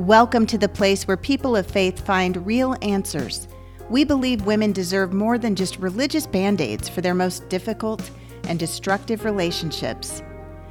[0.00, 3.46] Welcome to the place where people of faith find real answers.
[3.90, 8.10] We believe women deserve more than just religious band aids for their most difficult
[8.44, 10.22] and destructive relationships.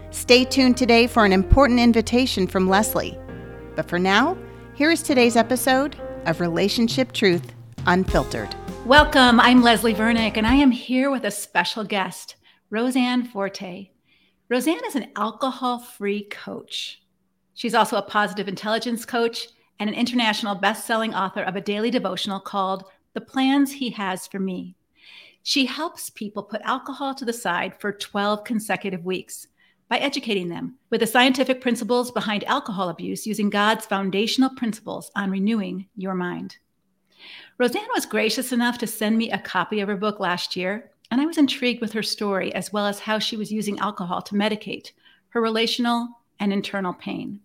[0.09, 3.19] Stay tuned today for an important invitation from Leslie.
[3.75, 4.35] But for now,
[4.73, 7.53] here is today's episode of Relationship Truth
[7.85, 8.55] Unfiltered.
[8.83, 9.39] Welcome.
[9.39, 12.35] I'm Leslie Vernick, and I am here with a special guest,
[12.71, 13.91] Rose Ann Forte.
[14.49, 17.03] Rose Ann is an alcohol free coach.
[17.59, 19.49] She's also a positive intelligence coach
[19.81, 24.27] and an international best selling author of a daily devotional called The Plans He Has
[24.27, 24.77] for Me.
[25.43, 29.47] She helps people put alcohol to the side for 12 consecutive weeks
[29.89, 35.29] by educating them with the scientific principles behind alcohol abuse using God's foundational principles on
[35.29, 36.59] renewing your mind.
[37.57, 40.91] Rose Ann was gracious enough to send me a copy of her book last year,
[41.11, 44.21] and I was intrigued with her story as well as how she was using alcohol
[44.21, 44.93] to medicate
[45.31, 46.07] her relational
[46.39, 47.41] and internal pain.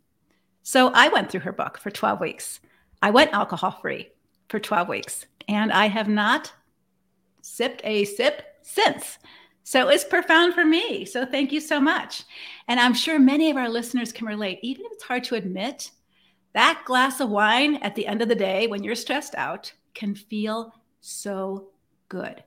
[0.67, 2.61] So I went through her book for 12 weeks.
[3.03, 4.09] I went alcohol free
[4.49, 6.51] for 12 weeks, and I have not
[7.43, 9.19] sipped a sip since.
[9.62, 11.05] So it's profound for me.
[11.05, 12.25] So thank you so much.
[12.67, 15.91] And I'm sure many of our listeners can relate, even if it's hard to admit,
[16.55, 20.15] that glass of wine at the end of the day when you're stressed out can
[20.15, 21.69] feel so
[22.09, 22.43] good.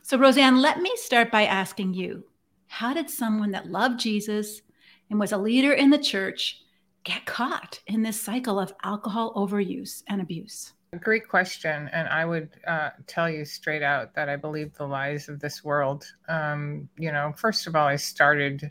[0.00, 2.24] So, Rose Ann, let me start by asking you
[2.68, 4.62] how did someone that loved Jesus
[5.10, 6.63] and was a leader in the church
[7.04, 10.72] get caught in this cycle of alcohol overuse and abuse?
[11.00, 11.88] Great question.
[11.92, 15.64] And I would uh, tell you straight out that I believe the lies of this
[15.64, 16.04] world.
[16.28, 18.70] Um, you know, first of all, I started.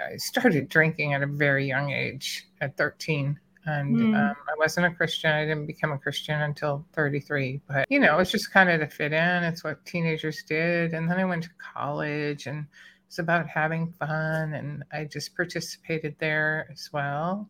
[0.00, 4.30] I started drinking at a very young age, at 13 and mm.
[4.30, 5.30] um, I wasn't a Christian.
[5.30, 7.60] I didn't become a Christian until 33.
[7.68, 9.44] But you know, it's just kind of to fit in.
[9.44, 10.94] It's what teenagers did.
[10.94, 12.66] And then I went to college, and
[13.12, 17.46] it's about having fun, and I just participated there as well.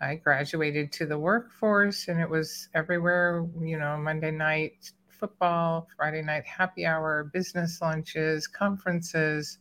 [0.00, 3.46] I graduated to the workforce, and it was everywhere.
[3.60, 9.58] You know, Monday night football, Friday night happy hour, business lunches, conferences.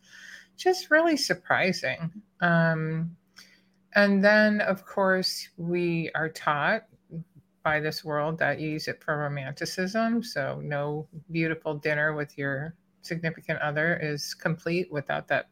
[0.56, 2.13] Just really surprising.
[2.40, 3.18] Um,
[3.94, 6.85] and then, of course, we are taught
[7.62, 10.24] by this world that you use it for romanticism.
[10.24, 12.74] So, no beautiful dinner with your
[13.05, 15.49] significant other is complete without that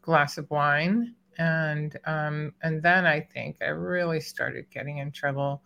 [0.00, 1.14] glass of wine.
[1.38, 5.62] And um, and then I think I really started getting in trouble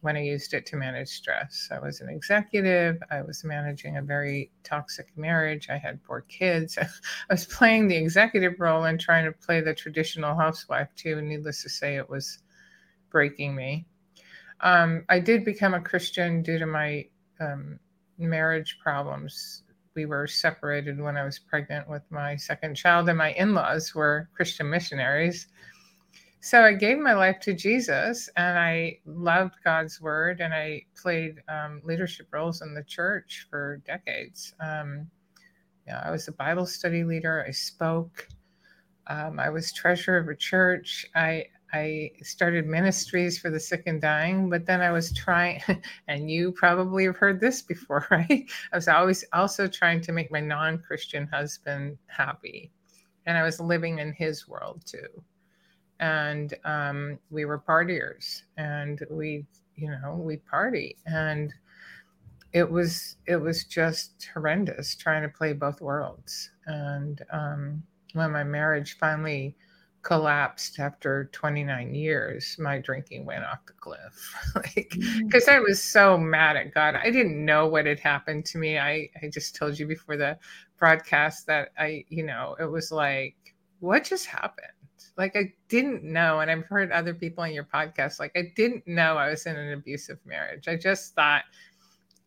[0.00, 1.68] when I used it to manage stress.
[1.72, 3.02] I was an executive.
[3.10, 5.70] I was managing a very toxic marriage.
[5.70, 6.78] I had four kids.
[6.78, 6.86] I
[7.30, 11.20] was playing the executive role and trying to play the traditional housewife too.
[11.20, 12.38] Needless to say, it was
[13.10, 13.86] breaking me.
[14.60, 17.06] Um, I did become a Christian due to my
[17.40, 17.78] um,
[18.18, 19.62] marriage problems
[19.98, 23.96] we were separated when I was pregnant with my second child, and my in laws
[23.96, 25.48] were Christian missionaries.
[26.40, 31.42] So I gave my life to Jesus and I loved God's word and I played
[31.48, 34.54] um, leadership roles in the church for decades.
[34.60, 35.10] Um,
[35.84, 38.28] yeah, I was a Bible study leader, I spoke.
[39.08, 41.06] Um, I was treasurer of a church.
[41.16, 45.60] I I started ministries for the sick and dying, but then I was trying,
[46.08, 48.50] and you probably have heard this before, right?
[48.72, 52.70] I was always also trying to make my non Christian husband happy.
[53.26, 55.06] And I was living in his world too.
[56.00, 59.44] And um, we were partiers and we,
[59.76, 60.96] you know, we party.
[61.06, 61.52] And
[62.54, 66.50] it was, it was just horrendous trying to play both worlds.
[66.66, 67.82] And um,
[68.14, 69.56] when my marriage finally,
[70.08, 74.34] collapsed after 29 years my drinking went off the cliff.
[74.54, 75.52] Like because mm.
[75.52, 76.94] i was so mad at god.
[76.94, 78.78] I didn't know what had happened to me.
[78.78, 80.38] I i just told you before the
[80.78, 83.36] broadcast that i you know it was like
[83.80, 84.72] what just happened?
[85.18, 88.88] Like i didn't know and i've heard other people on your podcast like i didn't
[88.88, 90.68] know i was in an abusive marriage.
[90.68, 91.42] I just thought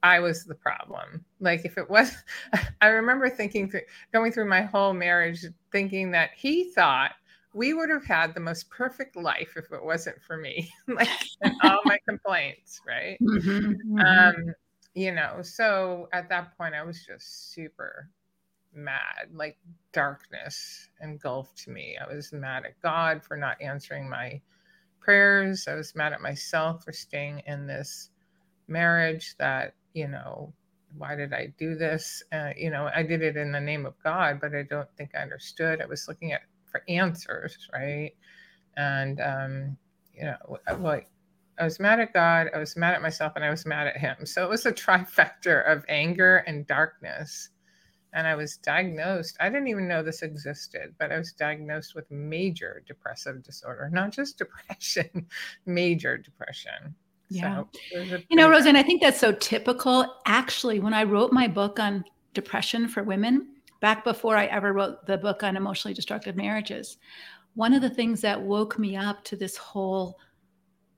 [0.03, 1.23] I was the problem.
[1.39, 2.15] Like if it was,
[2.81, 3.71] I remember thinking,
[4.11, 7.11] going through my whole marriage, thinking that he thought
[7.53, 10.71] we would have had the most perfect life if it wasn't for me.
[10.87, 11.09] Like
[11.63, 13.17] all my complaints right?
[13.21, 13.99] Mm-hmm, mm-hmm.
[13.99, 14.53] um
[14.93, 18.09] you know so at that point i was just super
[18.73, 19.57] mad like
[19.93, 21.97] darkness engulfed me.
[21.97, 24.41] I was mad at god for not answering my
[24.99, 25.67] prayers.
[25.67, 28.09] I was mad at myself for staying in this
[28.67, 30.53] marriage that you know
[30.97, 32.23] why did i do this?
[32.31, 35.11] Uh, you know i did it in the name of god but i don't think
[35.15, 35.81] i understood.
[35.81, 36.41] I was looking at
[36.71, 38.11] for answers, right?
[38.77, 39.77] And um,
[40.13, 40.37] you know,
[40.77, 41.01] well,
[41.59, 43.97] I was mad at God, I was mad at myself, and I was mad at
[43.97, 44.25] him.
[44.25, 47.49] So it was a trifecta of anger and darkness
[48.13, 49.37] and I was diagnosed.
[49.39, 54.11] I didn't even know this existed, but I was diagnosed with major depressive disorder, not
[54.11, 55.27] just depression,
[55.65, 56.95] major depression.
[57.29, 57.63] Yeah.
[57.91, 60.17] So you know, Rose Ann, I think that's so typical.
[60.25, 62.03] Actually, when I wrote my book on
[62.33, 63.47] depression for women,
[63.81, 66.97] back before I ever wrote the book on emotionally destructive marriages,
[67.55, 70.17] one of the things that woke me up to this whole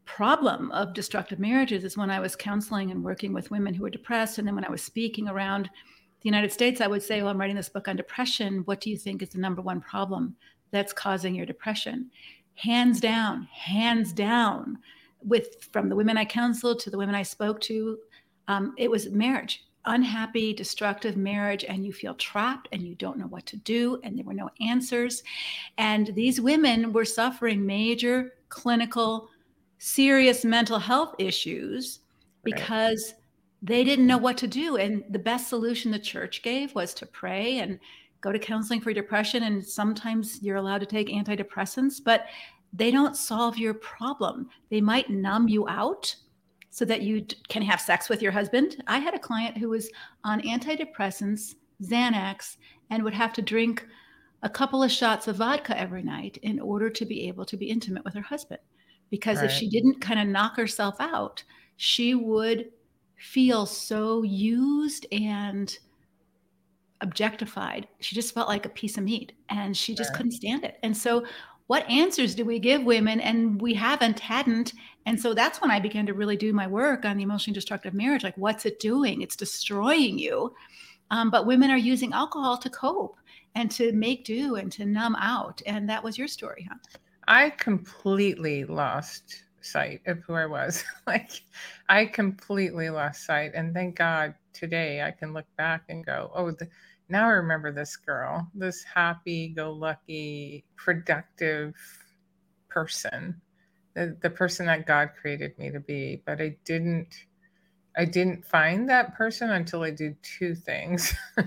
[0.06, 3.90] problem of destructive marriages is when I was counseling and working with women who were
[3.90, 4.38] depressed.
[4.38, 7.40] And then when I was speaking around the United States, I would say, Well, I'm
[7.40, 8.64] writing this book on depression.
[8.66, 10.36] What do you think is the number one problem
[10.72, 12.12] that's causing your depression?
[12.56, 14.78] Hands down, hands down,
[15.26, 17.98] with from the women I counseled to the women I spoke to,
[18.48, 23.28] um, it was marriage, unhappy, destructive marriage, and you feel trapped and you don't know
[23.28, 25.24] what to do, and there were no answers.
[25.78, 29.30] And these women were suffering major clinical,
[29.78, 32.00] serious mental health issues
[32.44, 33.14] because.
[33.14, 33.20] Right
[33.66, 34.76] they didn't know what to do.
[34.76, 37.80] And the best solution the church gave was to pray and
[38.20, 39.44] go to counseling for depression.
[39.44, 42.26] And sometimes you're allowed to take antidepressants, but
[42.74, 44.50] they don't solve your problem.
[44.70, 46.14] They might numb you out
[46.74, 48.84] so that you can have sex with your husband.
[48.88, 49.92] I had a client who was
[50.24, 51.54] on antidepressants,
[51.84, 52.58] Xanax,
[52.90, 53.86] and would have to drink
[54.42, 57.68] a couple of shots of vodka every night in order to be able to be
[57.68, 58.60] intimate with her husband.
[59.12, 59.46] Because right.
[59.46, 61.44] if she didn't kind of knock herself out,
[61.78, 62.72] she would
[63.18, 65.78] feel so used and
[67.02, 67.88] objectified.
[68.00, 70.80] She just felt like a piece of meat and she just couldn't stand it.
[70.82, 71.24] And so,
[71.68, 73.20] what answers do we give women?
[73.20, 74.74] And we haven't, hadn't.
[75.06, 77.94] And so that's when I began to really do my work on the emotionally destructive
[77.94, 78.24] marriage.
[78.24, 79.22] Like, what's it doing?
[79.22, 80.54] It's destroying you.
[81.12, 83.18] Um, but women are using alcohol to cope
[83.56, 85.62] and to make do and to numb out.
[85.66, 86.78] And that was your story, huh?
[87.28, 90.84] I completely lost sight of who I was.
[91.08, 91.44] like
[91.90, 93.52] I completely lost sight.
[93.54, 96.68] And thank God today I can look back and go, oh, the,
[97.10, 101.76] now I remember this girl, this happy go lucky, productive
[102.70, 103.40] person,
[103.94, 106.22] the, the person that God created me to be.
[106.26, 107.26] But I didn't.
[107.96, 111.14] I didn't find that person until I did two things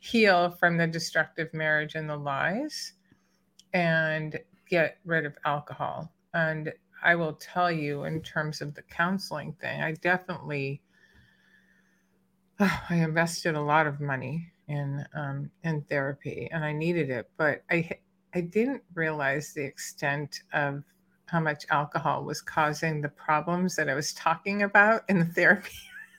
[0.00, 2.94] heal from the destructive marriage and the lies
[3.74, 6.10] and get rid of alcohol.
[6.32, 10.80] And I will tell you in terms of the counseling thing, I definitely
[12.58, 17.62] I invested a lot of money in um, in therapy, and I needed it, but
[17.70, 17.88] I
[18.34, 20.82] I didn't realize the extent of
[21.26, 25.70] how much alcohol was causing the problems that I was talking about in the therapy.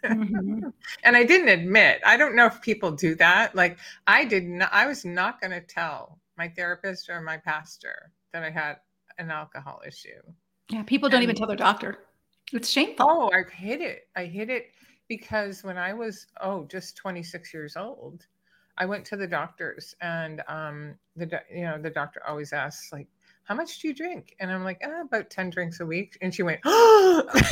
[0.03, 0.69] Mm-hmm.
[1.03, 1.99] and I didn't admit.
[2.05, 3.55] I don't know if people do that.
[3.55, 4.69] Like I did not.
[4.71, 8.75] I was not going to tell my therapist or my pastor that I had
[9.17, 10.21] an alcohol issue.
[10.69, 11.99] Yeah, people don't and, even tell their doctor.
[12.53, 13.05] It's shameful.
[13.09, 14.07] Oh, I hid it.
[14.15, 14.67] I hid it
[15.07, 18.25] because when I was oh just 26 years old,
[18.77, 23.07] I went to the doctors and um the you know the doctor always asks like
[23.43, 24.35] how much do you drink?
[24.39, 26.17] And I'm like, oh, about 10 drinks a week.
[26.19, 27.43] And she went, oh,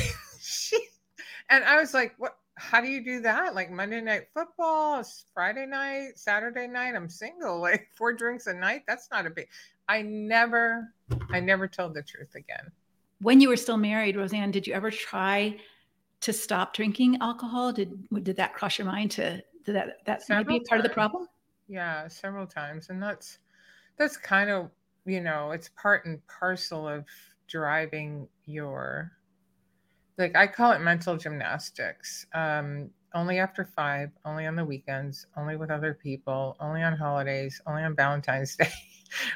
[1.49, 2.37] and I was like, what?
[2.55, 3.53] How do you do that?
[3.53, 5.03] Like Monday night football,
[5.35, 8.85] Friday night, Saturday night, I'm single, like four drinks a night.
[8.87, 9.47] That's not a big,
[9.87, 10.93] I never,
[11.29, 12.71] I never told the truth again
[13.23, 15.57] when you were still married, Rose Ann, did you ever try
[16.21, 17.73] to stop drinking alcohol?
[17.73, 19.41] Did did that cross your mind to
[19.71, 20.85] that that several might be part times.
[20.85, 21.27] of the problem?
[21.67, 23.39] Yeah, several times, and that's
[23.97, 24.69] that's kind of
[25.05, 27.05] you know it's part and parcel of
[27.47, 29.11] driving your
[30.17, 32.25] like I call it mental gymnastics.
[32.33, 37.61] Um, only after five, only on the weekends, only with other people, only on holidays,
[37.67, 38.71] only on Valentine's Day,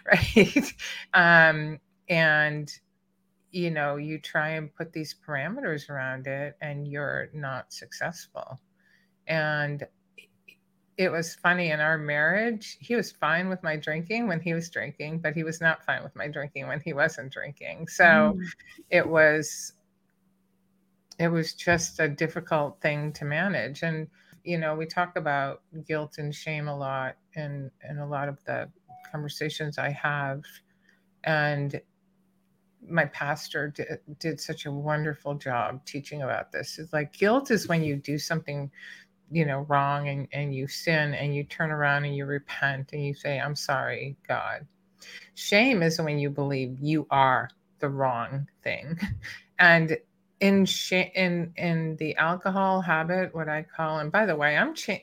[0.06, 0.74] right?
[1.14, 2.72] Um, and
[3.52, 8.60] you know you try and put these parameters around it and you're not successful
[9.28, 9.88] and
[10.98, 14.70] it was funny in our marriage he was fine with my drinking when he was
[14.70, 18.44] drinking but he was not fine with my drinking when he wasn't drinking so mm.
[18.90, 19.74] it was
[21.20, 24.08] it was just a difficult thing to manage and
[24.44, 28.44] you know we talk about guilt and shame a lot in in a lot of
[28.46, 28.70] the
[29.12, 30.42] conversations i have
[31.24, 31.80] and
[32.90, 36.80] my pastor did, did such a wonderful job teaching about this.
[36.80, 38.72] It's like guilt is when you do something,
[39.32, 43.06] you know, wrong and, and you sin and you turn around and you repent and
[43.06, 44.66] you say, I'm sorry, God.
[45.36, 49.00] Shame is when you believe you are the wrong thing.
[49.60, 49.98] And
[50.40, 54.76] in sh- in in the alcohol habit, what I call, and by the way, I'm
[54.76, 55.02] cha-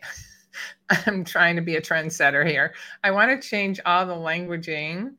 [1.07, 2.73] I'm trying to be a trendsetter here.
[3.03, 5.15] I want to change all the languaging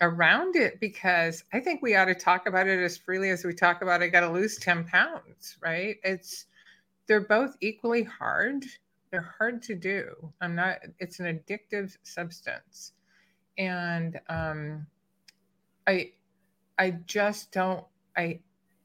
[0.00, 3.54] around it because I think we ought to talk about it as freely as we
[3.54, 5.96] talk about I got to lose 10 pounds, right?
[6.04, 6.46] It's
[7.06, 8.64] they're both equally hard
[9.10, 10.32] they're hard to do.
[10.40, 12.92] I'm not, it's an addictive substance.
[13.58, 14.86] And um,
[15.86, 16.12] I,
[16.78, 17.84] I just don't,
[18.16, 18.40] I,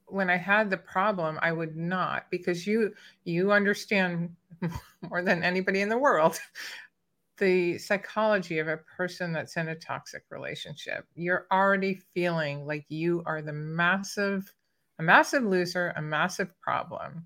[0.06, 4.30] when I had the problem, I would not because you, you understand
[5.10, 6.40] more than anybody in the world
[7.38, 11.06] the psychology of a person that's in a toxic relationship.
[11.16, 14.54] You're already feeling like you are the massive,
[15.00, 17.26] a massive loser, a massive problem.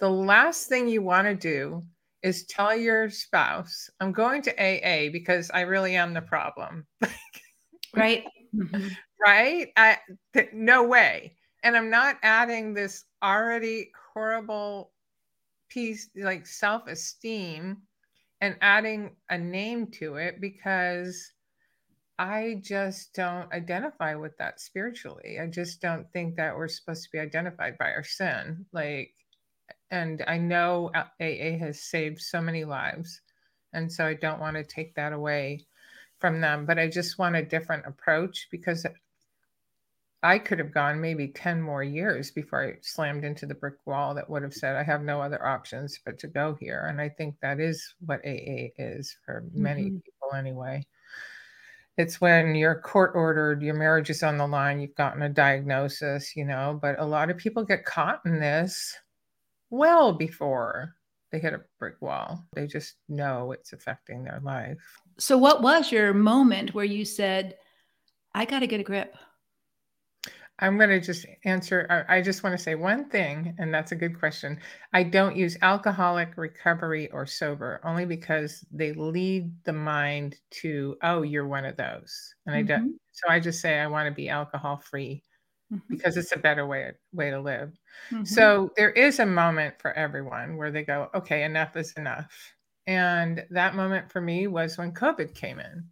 [0.00, 1.84] The last thing you want to do
[2.22, 6.86] is tell your spouse, I'm going to AA because I really am the problem.
[7.94, 8.24] right.
[9.24, 9.68] Right.
[9.76, 9.98] I,
[10.34, 11.36] th- no way.
[11.62, 14.92] And I'm not adding this already horrible
[15.70, 17.78] piece like self esteem
[18.42, 21.32] and adding a name to it because
[22.18, 25.38] I just don't identify with that spiritually.
[25.40, 28.66] I just don't think that we're supposed to be identified by our sin.
[28.72, 29.14] Like,
[29.94, 33.20] and I know AA has saved so many lives.
[33.72, 35.66] And so I don't want to take that away
[36.18, 38.84] from them, but I just want a different approach because
[40.22, 44.14] I could have gone maybe 10 more years before I slammed into the brick wall
[44.14, 46.86] that would have said, I have no other options but to go here.
[46.88, 49.98] And I think that is what AA is for many mm-hmm.
[49.98, 50.84] people anyway.
[51.96, 56.34] It's when you're court ordered, your marriage is on the line, you've gotten a diagnosis,
[56.34, 58.96] you know, but a lot of people get caught in this
[59.70, 60.94] well before
[61.34, 62.46] they hit a brick wall.
[62.54, 64.78] They just know it's affecting their life.
[65.18, 67.56] So, what was your moment where you said,
[68.32, 69.16] I got to get a grip?
[70.60, 72.06] I'm going to just answer.
[72.08, 74.60] I just want to say one thing, and that's a good question.
[74.92, 81.22] I don't use alcoholic, recovery, or sober only because they lead the mind to, oh,
[81.22, 82.34] you're one of those.
[82.46, 82.72] And mm-hmm.
[82.72, 83.00] I don't.
[83.10, 85.24] So I just say I want to be alcohol free
[85.72, 85.94] mm-hmm.
[85.94, 87.72] because it's a better way, way to live.
[88.10, 88.24] Mm-hmm.
[88.24, 92.54] So there is a moment for everyone where they go, okay, enough is enough.
[92.86, 95.84] And that moment for me was when COVID came in.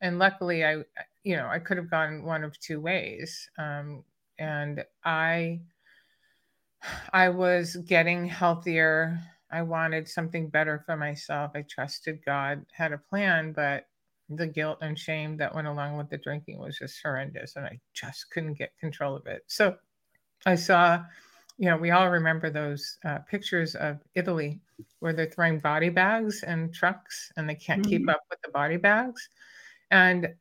[0.00, 0.82] And luckily, I,
[1.24, 3.48] you know, I could have gone one of two ways.
[3.58, 4.04] Um,
[4.38, 5.60] and I,
[7.12, 9.18] I was getting healthier.
[9.50, 11.52] I wanted something better for myself.
[11.54, 13.86] I trusted God had a plan, but
[14.28, 17.56] the guilt and shame that went along with the drinking was just horrendous.
[17.56, 19.42] And I just couldn't get control of it.
[19.46, 19.76] So
[20.44, 21.02] I saw,
[21.58, 24.60] you know, we all remember those uh, pictures of Italy
[25.00, 27.90] where they're throwing body bags and trucks and they can't mm-hmm.
[27.90, 29.28] keep up with the body bags.
[29.90, 30.34] And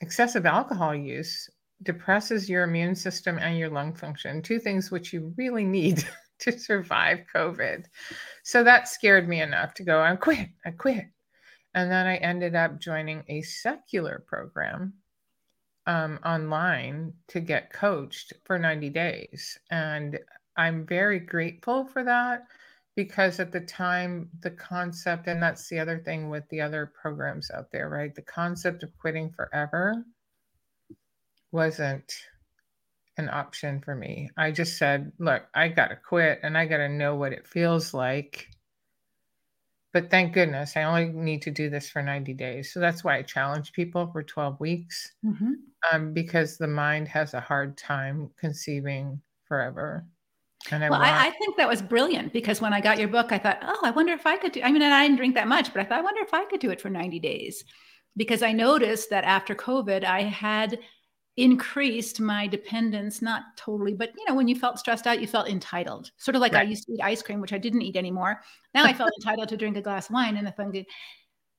[0.00, 1.48] excessive alcohol use
[1.82, 6.04] depresses your immune system and your lung function, two things which you really need
[6.38, 7.84] to survive COVID.
[8.44, 11.06] So that scared me enough to go, I quit, I quit.
[11.76, 14.94] And then I ended up joining a secular program
[15.86, 19.58] um, online to get coached for 90 days.
[19.70, 20.18] And
[20.56, 22.44] I'm very grateful for that
[22.96, 27.50] because at the time the concept and that's the other thing with the other programs
[27.50, 30.02] out there right the concept of quitting forever
[31.52, 32.10] wasn't
[33.18, 36.78] an option for me i just said look i got to quit and i got
[36.78, 38.48] to know what it feels like
[39.96, 43.16] but thank goodness i only need to do this for 90 days so that's why
[43.16, 45.52] i challenge people for 12 weeks mm-hmm.
[45.90, 50.04] um, because the mind has a hard time conceiving forever
[50.70, 51.12] and I well, want...
[51.12, 53.78] I, I, think that was brilliant because when I got your book, I thought, oh,
[53.84, 54.62] I wonder if I could do.
[54.62, 56.44] I mean, and I didn't drink that much, but I thought, I wonder if I
[56.46, 57.62] could do it for 90 days,
[58.16, 60.80] because I noticed that after COVID, I had
[61.36, 65.48] increased my dependence, not totally, but you know, when you felt stressed out, you felt
[65.48, 66.10] entitled.
[66.16, 66.66] Sort of like right.
[66.66, 68.40] I used to eat ice cream, which I didn't eat anymore.
[68.74, 70.86] Now I felt entitled to drink a glass of wine, and if I'm good.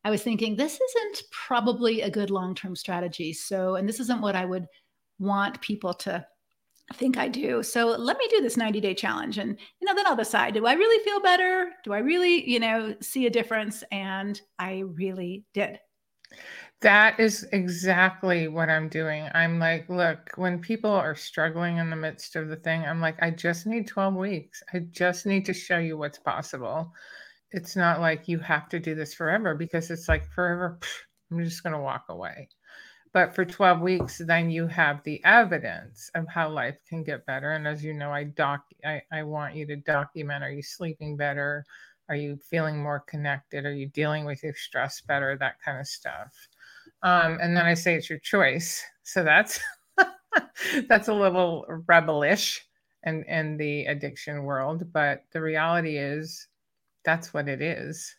[0.03, 3.34] I was thinking this isn't probably a good long-term strategy.
[3.34, 4.65] So, and this isn't what I would
[5.19, 6.25] want people to
[6.93, 7.62] think I do.
[7.63, 9.38] So let me do this 90 day challenge.
[9.38, 11.72] And, you know, then I'll decide do I really feel better?
[11.84, 13.84] Do I really, you know, see a difference?
[13.91, 15.79] And I really did.
[16.81, 19.29] That is exactly what I'm doing.
[19.34, 23.17] I'm like, look, when people are struggling in the midst of the thing, I'm like,
[23.22, 24.62] I just need 12 weeks.
[24.74, 26.93] I just need to show you what's possible.
[27.51, 30.79] It's not like you have to do this forever because it's like forever,
[31.31, 32.50] I'm just going to walk away.
[33.13, 37.51] But for 12 weeks, then you have the evidence of how life can get better.
[37.53, 41.17] And as you know, I doc I, I want you to document are you sleeping
[41.17, 41.65] better?
[42.10, 43.65] Are you feeling more connected?
[43.65, 45.38] Are you dealing with your stress better?
[45.38, 46.34] That kind of stuff.
[47.04, 48.84] Um, and then I say it's your choice.
[49.04, 49.60] So that's
[50.89, 52.66] that's a little rebellish
[53.04, 54.92] in, in the addiction world.
[54.92, 56.48] But the reality is
[57.06, 58.16] that's what it is.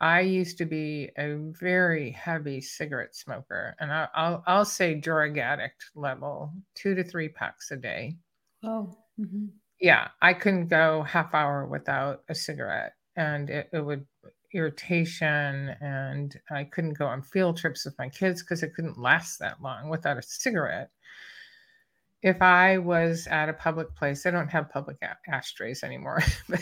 [0.00, 5.36] I used to be a very heavy cigarette smoker, and I, will I'll say drug
[5.36, 8.16] addict level, two to three packs a day.
[8.64, 9.46] Oh, mm-hmm.
[9.78, 14.06] yeah, I couldn't go half hour without a cigarette, and it, it would
[14.52, 19.38] irritation and I couldn't go on field trips with my kids because it couldn't last
[19.38, 20.90] that long without a cigarette.
[22.22, 26.60] If I was at a public place, I don't have public ashtrays anymore, but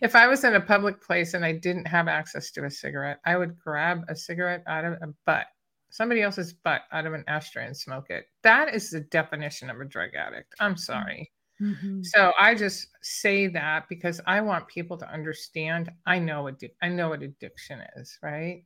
[0.00, 3.20] if I was in a public place and I didn't have access to a cigarette,
[3.24, 5.46] I would grab a cigarette out of a butt,
[5.90, 8.24] somebody else's butt out of an ashtray and smoke it.
[8.42, 10.54] That is the definition of a drug addict.
[10.58, 10.78] I'm mm.
[10.78, 11.30] sorry.
[11.64, 12.02] Mm-hmm.
[12.02, 15.90] So I just say that because I want people to understand.
[16.06, 18.64] I know what I know what addiction is, right?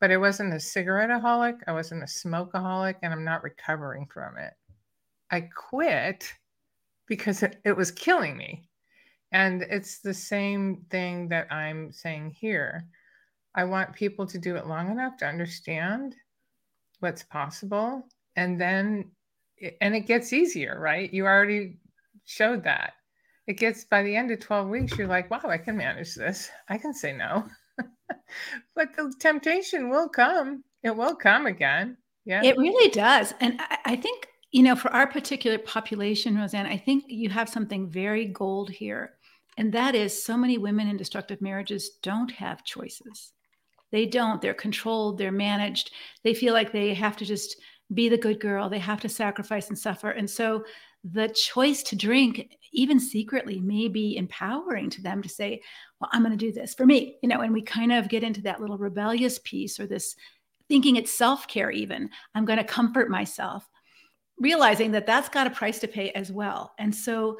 [0.00, 1.58] But I wasn't a cigarette cigaretteaholic.
[1.66, 4.52] I wasn't a smokeaholic, and I'm not recovering from it.
[5.30, 6.32] I quit
[7.06, 8.68] because it, it was killing me,
[9.32, 12.86] and it's the same thing that I'm saying here.
[13.56, 16.14] I want people to do it long enough to understand
[17.00, 19.10] what's possible, and then
[19.80, 21.12] and it gets easier, right?
[21.12, 21.78] You already
[22.28, 22.92] showed that.
[23.46, 26.50] It gets by the end of 12 weeks, you're like, wow, I can manage this.
[26.68, 27.46] I can say no.
[28.74, 30.62] but the temptation will come.
[30.82, 31.96] It will come again.
[32.26, 32.42] Yeah.
[32.44, 33.32] It really does.
[33.40, 37.30] And I, I think, you know, for our particular population, Rose Ann, I think you
[37.30, 39.14] have something very gold here.
[39.56, 43.32] And that is so many women in destructive marriages don't have choices.
[43.90, 44.42] They don't.
[44.42, 45.92] They're controlled, they're managed.
[46.22, 47.56] They feel like they have to just
[47.94, 48.68] be the good girl.
[48.68, 50.10] They have to sacrifice and suffer.
[50.10, 50.64] And so
[51.04, 55.62] the choice to drink, even secretly, may be empowering to them to say,
[56.00, 58.22] Well, I'm going to do this for me, you know, and we kind of get
[58.22, 60.16] into that little rebellious piece or this
[60.68, 62.10] thinking it's self care, even.
[62.34, 63.68] I'm going to comfort myself,
[64.38, 66.74] realizing that that's got a price to pay as well.
[66.78, 67.38] And so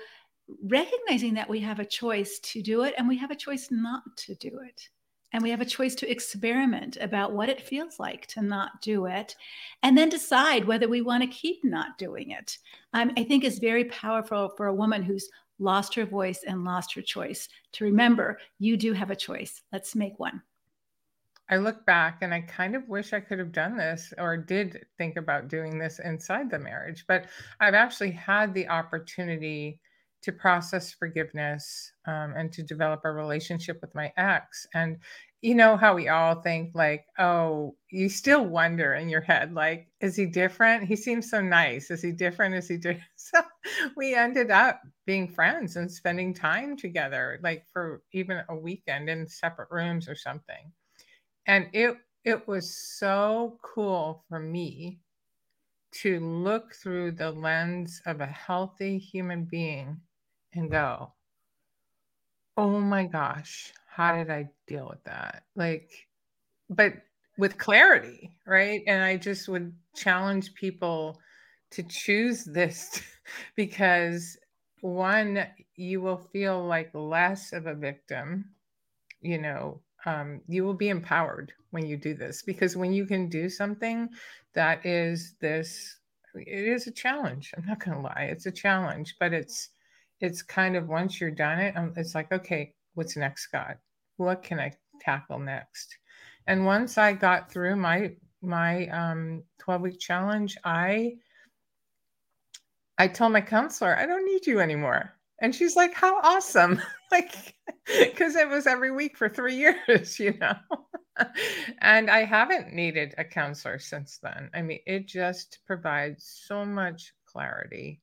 [0.65, 4.03] recognizing that we have a choice to do it and we have a choice not
[4.17, 4.89] to do it
[5.33, 9.07] and we have a choice to experiment about what it feels like to not do
[9.07, 9.35] it
[9.83, 12.59] and then decide whether we want to keep not doing it.
[12.95, 16.95] Um, i think is very powerful for a woman who's lost her voice and lost
[16.95, 19.63] her choice to remember you do have a choice.
[19.73, 20.43] Let's make one.
[21.51, 24.85] I look back and i kind of wish i could have done this or did
[24.99, 27.25] think about doing this inside the marriage but
[27.59, 29.81] i've actually had the opportunity
[30.23, 34.67] to process forgiveness um, and to develop a relationship with my ex.
[34.75, 34.99] And
[35.41, 39.89] you know how we all think, like, oh, you still wonder in your head, like,
[40.01, 40.85] is he different?
[40.89, 41.91] He seems so nice.
[41.93, 42.57] Is he different?
[42.57, 43.05] Is he different?
[43.17, 43.41] So
[43.97, 49.27] we ended up being friends and spending time together, like for even a weekend in
[49.29, 50.73] separate rooms or something.
[51.47, 55.01] And it it was so cool for me
[55.91, 60.01] to look through the lens of a healthy human being
[60.55, 61.13] and go,
[62.57, 65.45] oh my gosh, how did I deal with that?
[65.55, 65.91] Like,
[66.69, 66.95] but
[67.39, 68.83] with clarity, right?
[68.87, 71.21] And I just would challenge people
[71.71, 73.01] to choose this
[73.57, 74.37] because
[74.81, 78.45] one, you will feel like less of a victim,
[79.21, 83.29] you know, um, you will be empowered when you do this because when you can
[83.29, 84.09] do something
[84.55, 85.99] that is this,
[86.35, 87.53] it is a challenge.
[87.57, 89.71] I'm not going to lie, it's a challenge, but it's,
[90.21, 93.77] it's kind of once you're done it, um, it's like, okay, what's next, God?
[94.17, 95.97] What can I tackle next?
[96.47, 101.17] And once I got through my my um 12 week challenge, I
[102.99, 105.15] I told my counselor, I don't need you anymore.
[105.41, 106.81] And she's like, How awesome.
[107.13, 107.55] like,
[107.87, 109.57] because it was every week for three
[109.89, 110.57] years, you know.
[111.81, 114.51] and I haven't needed a counselor since then.
[114.55, 118.01] I mean, it just provides so much clarity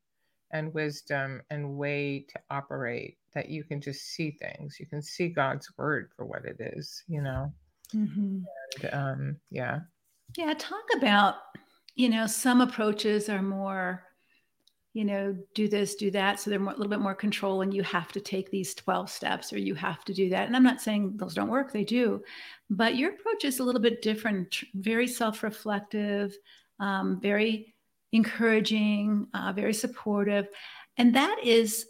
[0.55, 4.77] and wisdom and way to operate that you can just see things.
[4.79, 7.53] You can see God's word for what it is, you know?
[7.93, 8.39] Mm-hmm.
[8.81, 9.79] And, um, yeah.
[10.37, 10.53] Yeah.
[10.57, 11.35] Talk about,
[11.95, 14.03] you know, some approaches are more,
[14.93, 16.39] you know, do this, do that.
[16.39, 19.09] So they're more, a little bit more control and you have to take these 12
[19.09, 20.47] steps or you have to do that.
[20.47, 22.23] And I'm not saying those don't work, they do.
[22.69, 26.37] But your approach is a little bit different, very self reflective,
[26.79, 27.74] um, very
[28.15, 30.47] encouraging, uh, very supportive.
[30.97, 31.85] And that is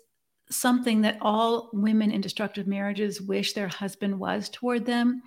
[0.49, 5.21] something that all women in destructive marriages wish their husband was toward them.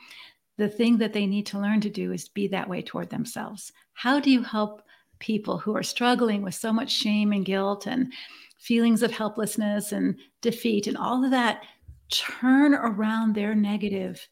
[0.56, 3.72] The thing that they need to learn to do is be that way toward themselves.
[3.94, 4.82] How do you help
[5.18, 8.12] people who are struggling with so much shame and guilt and
[8.58, 11.62] feelings of helplessness and defeat and all of that
[12.10, 14.26] turn around their negative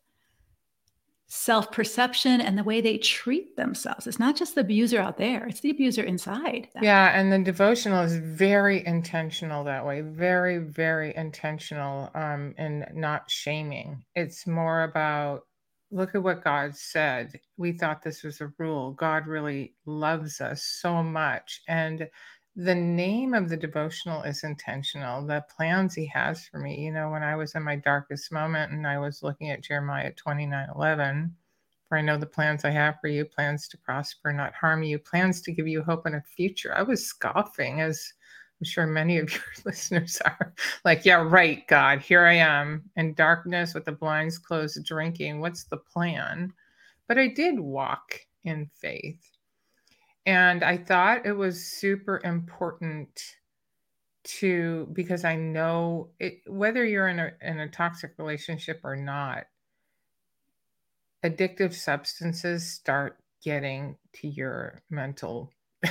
[1.28, 4.06] self perception and the way they treat themselves.
[4.06, 6.68] It's not just the abuser out there, it's the abuser inside.
[6.80, 7.18] Yeah.
[7.18, 14.04] And the devotional is very intentional that way, very, very intentional um, and not shaming.
[14.14, 15.42] It's more about
[15.92, 17.38] look at what God said.
[17.56, 18.92] We thought this was a rule.
[18.92, 21.62] God really loves us so much.
[21.68, 22.08] And
[22.56, 25.24] the name of the devotional is intentional.
[25.26, 28.72] The plans he has for me, you know, when I was in my darkest moment
[28.72, 31.36] and I was looking at Jeremiah 29 11,
[31.86, 34.98] for I know the plans I have for you, plans to prosper, not harm you,
[34.98, 36.74] plans to give you hope and a future.
[36.74, 38.10] I was scoffing, as
[38.58, 40.54] I'm sure many of your listeners are.
[40.82, 45.40] Like, yeah, right, God, here I am in darkness with the blinds closed, drinking.
[45.40, 46.54] What's the plan?
[47.06, 49.35] But I did walk in faith.
[50.26, 53.36] And I thought it was super important
[54.24, 59.44] to, because I know it, whether you're in a, in a toxic relationship or not,
[61.24, 65.52] addictive substances start getting to your mental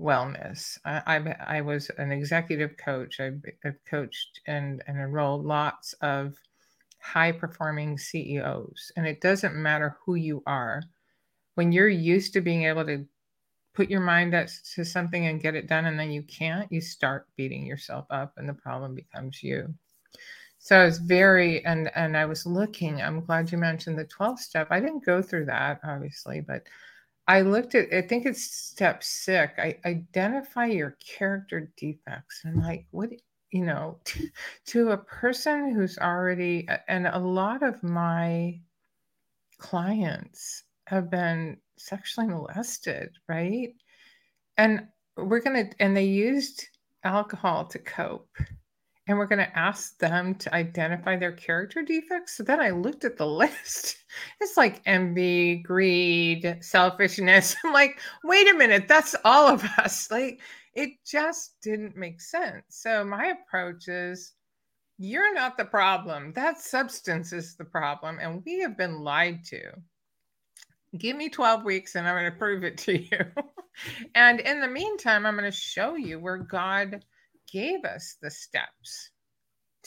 [0.00, 0.78] wellness.
[0.84, 3.18] I, I, I, was an executive coach.
[3.18, 6.34] I've, I've coached and, and enrolled lots of
[7.00, 8.92] high performing CEOs.
[8.96, 10.82] And it doesn't matter who you are.
[11.54, 13.06] When you're used to being able to
[13.76, 17.28] put your mind to something and get it done, and then you can't, you start
[17.36, 19.72] beating yourself up, and the problem becomes you.
[20.58, 23.00] So I was very and and I was looking.
[23.00, 24.68] I'm glad you mentioned the 12 step.
[24.70, 26.64] I didn't go through that obviously, but
[27.28, 29.52] I looked at I think it's step six.
[29.58, 33.10] I identify your character defects and like what
[33.52, 34.00] you know
[34.66, 38.58] to a person who's already and a lot of my
[39.58, 43.74] clients have been sexually molested, right?
[44.56, 44.86] And
[45.16, 46.66] we're gonna and they used
[47.04, 48.36] alcohol to cope
[49.06, 52.36] and we're going to ask them to identify their character defects.
[52.36, 53.98] So then I looked at the list.
[54.40, 57.54] It's like envy, greed, selfishness.
[57.64, 60.10] I'm like, wait a minute, that's all of us.
[60.10, 60.40] Like,
[60.74, 62.64] it just didn't make sense.
[62.68, 64.32] So my approach is
[64.98, 66.32] you're not the problem.
[66.32, 68.18] That substance is the problem.
[68.20, 69.62] And we have been lied to.
[70.98, 73.18] Give me 12 weeks and I'm going to prove it to you.
[74.14, 77.04] and in the meantime, I'm going to show you where God
[77.50, 79.10] gave us the steps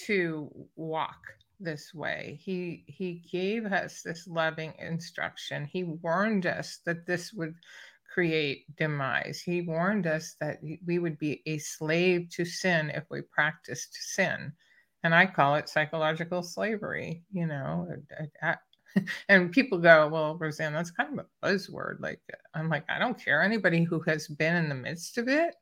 [0.06, 1.20] to walk
[1.60, 2.40] this way.
[2.42, 5.66] He he gave us this loving instruction.
[5.66, 7.56] He warned us that this would
[8.14, 9.42] create demise.
[9.42, 14.54] He warned us that we would be a slave to sin if we practiced sin.
[15.04, 17.88] And I call it psychological slavery, you know.
[19.30, 22.00] And people go, well, Rose Ann, that's kind of a buzzword.
[22.00, 22.22] Like,
[22.54, 23.42] I'm like, I don't care.
[23.42, 25.56] Anybody who has been in the midst of it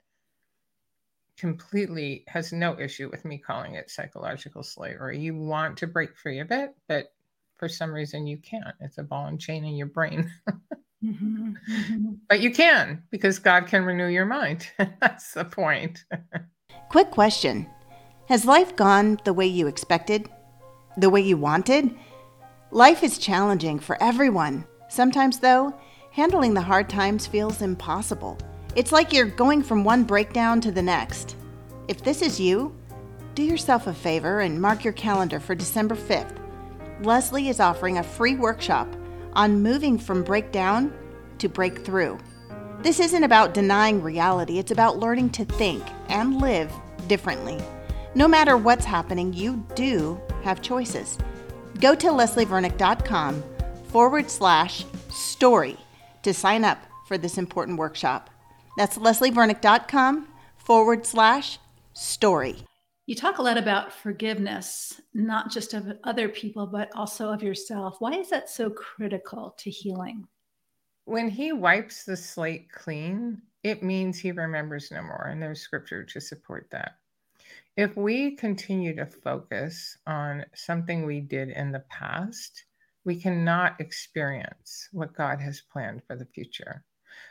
[1.38, 5.20] completely has no issue with me calling it psychological slavery.
[5.20, 7.14] You want to break free of it, but
[7.58, 8.76] for some reason you can't.
[8.80, 10.32] It's a ball and chain in your brain.
[11.04, 12.14] mm-hmm, mm-hmm.
[12.28, 14.68] But you can because God can renew your mind.
[15.00, 16.04] That's the point.
[16.90, 17.68] Quick question
[18.28, 20.30] Has life gone the way you expected?
[20.98, 21.96] The way you wanted?
[22.72, 24.66] Life is challenging for everyone.
[24.90, 25.74] Sometimes, though,
[26.12, 28.38] handling the hard times feels impossible.
[28.76, 31.38] It's like you're going from one breakdown to the next.
[31.88, 32.76] If this is you,
[33.36, 36.36] do yourself a favor and mark your calendar for December 5th.
[37.04, 38.94] Leslie is offering a free workshop
[39.32, 40.94] on moving from breakdown
[41.38, 42.18] to breakthrough.
[42.82, 46.74] This isn't about denying reality, it's about learning to think and live
[47.08, 47.60] differently.
[48.14, 51.18] No matter what's happening, you do have choices.
[51.80, 53.44] Go to leslievernick.com
[53.86, 55.78] forward slash story
[56.24, 58.30] to sign up for this important workshop.
[58.78, 61.60] That's leslievernick.com forward slash
[61.94, 62.58] story.
[63.06, 67.96] You talk a lot about forgiveness, not just of other people, but also of yourself.
[68.00, 70.28] Why is that so critical to healing?
[71.06, 75.28] When he wipes the slate clean, it means he remembers no more.
[75.32, 76.98] And there's scripture to support that.
[77.78, 82.66] If we continue to focus on something we did in the past,
[83.06, 86.84] we cannot experience what God has planned for the future.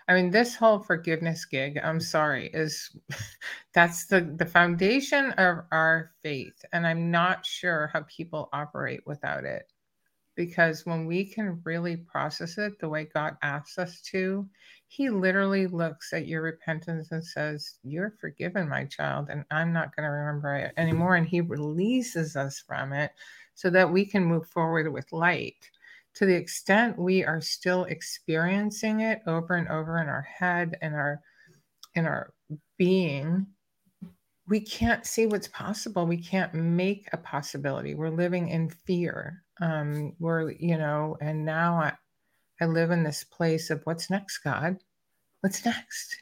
[0.06, 2.96] I mean, this whole forgiveness gig, I'm sorry, is
[3.74, 6.64] that's the, the foundation of our faith.
[6.72, 9.72] And I'm not sure how people operate without it.
[10.36, 14.46] Because when we can really process it the way God asks us to,
[14.86, 19.96] He literally looks at your repentance and says, You're forgiven, my child, and I'm not
[19.96, 21.16] going to remember it anymore.
[21.16, 23.12] And He releases us from it
[23.54, 25.70] so that we can move forward with light.
[26.16, 30.94] To the extent we are still experiencing it over and over in our head and
[30.94, 31.20] our
[31.94, 32.32] in our
[32.76, 33.46] being
[34.48, 36.06] we can't see what's possible.
[36.06, 37.94] We can't make a possibility.
[37.94, 41.92] We're living in fear um we're you know and now i
[42.60, 44.78] i live in this place of what's next god?
[45.40, 46.16] What's next?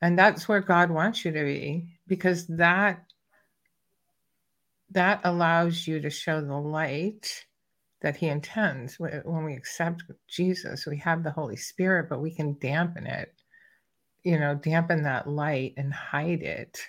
[0.00, 3.04] And that's where god wants you to be because that
[4.90, 7.44] that allows you to show the light
[8.00, 8.98] that he intends.
[8.98, 13.34] When we accept Jesus, we have the Holy Spirit, but we can dampen it
[14.24, 16.80] you know, dampen that light and hide it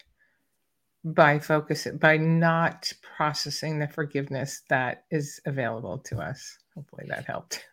[1.03, 6.57] by focusing by not processing the forgiveness that is available to us.
[6.75, 7.65] Hopefully that helped.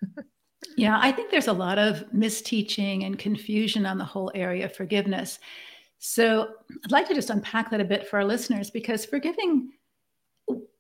[0.77, 4.75] yeah, I think there's a lot of misteaching and confusion on the whole area of
[4.75, 5.39] forgiveness.
[5.99, 6.49] So
[6.85, 9.71] I'd like to just unpack that a bit for our listeners because forgiving,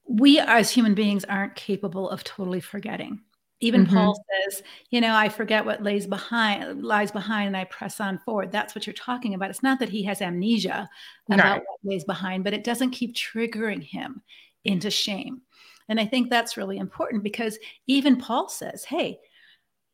[0.09, 3.20] we as human beings aren't capable of totally forgetting.
[3.61, 3.97] Even mm-hmm.
[3.97, 8.19] Paul says, you know, I forget what lays behind, lies behind, and I press on
[8.19, 8.53] forward.
[8.53, 9.51] That's what you're talking about.
[9.51, 10.88] It's not that he has amnesia
[11.31, 11.64] about no.
[11.66, 14.23] what lays behind, but it doesn't keep triggering him
[14.64, 15.40] into shame.
[15.88, 19.19] And I think that's really important because even Paul says, hey,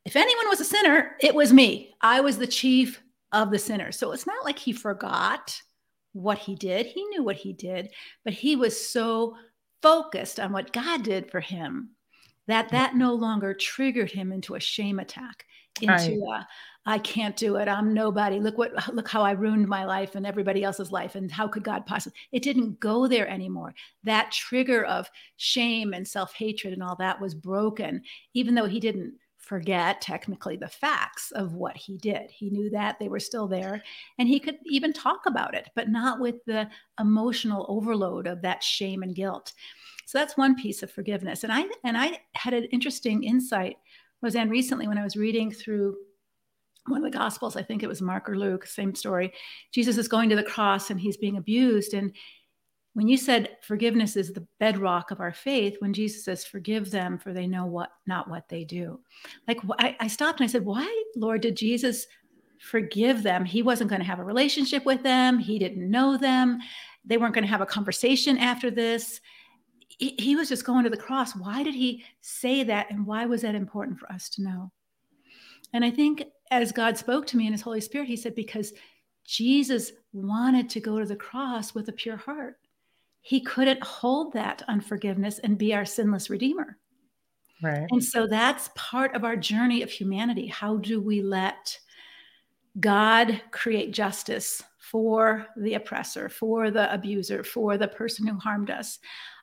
[0.04, 1.94] if anyone was a sinner, it was me.
[2.00, 3.96] I was the chief of the sinners.
[3.96, 5.60] So it's not like he forgot
[6.12, 6.86] what he did.
[6.86, 7.90] He knew what he did,
[8.24, 9.36] but he was so
[9.82, 11.90] focused on what God did for him
[12.48, 15.46] that that no longer triggered him into a shame attack
[15.80, 16.46] into I, a,
[16.84, 17.68] I can't do it.
[17.68, 18.40] I'm nobody.
[18.40, 21.62] Look what look how i ruined my life and everybody else's life and how could
[21.62, 23.74] god possibly it didn't go there anymore.
[24.04, 28.02] That trigger of shame and self-hatred and all that was broken
[28.34, 32.30] even though he didn't forget technically the facts of what he did.
[32.30, 33.82] He knew that they were still there
[34.18, 36.68] and he could even talk about it but not with the
[37.00, 39.52] emotional overload of that shame and guilt
[40.12, 41.42] so that's one piece of forgiveness.
[41.42, 43.78] And I and I had an interesting insight,
[44.20, 45.96] Rose Ann, recently when I was reading through
[46.86, 49.32] one of the gospels, I think it was Mark or Luke, same story.
[49.72, 51.94] Jesus is going to the cross and he's being abused.
[51.94, 52.12] And
[52.92, 57.16] when you said forgiveness is the bedrock of our faith, when Jesus says, forgive them
[57.16, 59.00] for they know what not what they do.
[59.48, 62.06] Like I, I stopped and I said, Why, Lord, did Jesus
[62.58, 63.46] forgive them?
[63.46, 66.58] He wasn't going to have a relationship with them, he didn't know them,
[67.02, 69.22] they weren't going to have a conversation after this
[69.98, 71.34] he, he was just going to the cross.
[71.34, 72.90] Why did he say that?
[72.90, 74.72] And why was that important for us to know?
[75.72, 78.72] And I think as God spoke to me in his Holy Spirit, he said, because
[79.24, 82.56] Jesus wanted to go to the cross with a pure heart.
[83.20, 86.78] He couldn't hold that unforgiveness and be our sinless redeemer.
[87.62, 87.86] Right.
[87.90, 90.48] And so that's part of our journey of humanity.
[90.48, 91.78] How do we let
[92.80, 99.00] God create justice for the oppressor, for the abuser, for the person who harmed us?